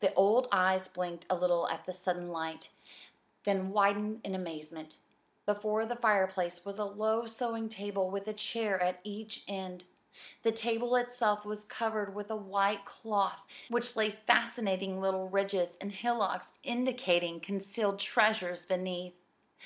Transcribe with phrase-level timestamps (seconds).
[0.00, 2.68] The old eyes blinked a little at the sudden light,
[3.44, 4.96] then widened in amazement.
[5.46, 9.84] Before the fireplace was a low sewing table with a chair at each end.
[10.42, 13.40] The table itself was covered with a white cloth
[13.70, 19.14] which lay in fascinating little ridges and hillocks indicating concealed treasures beneath.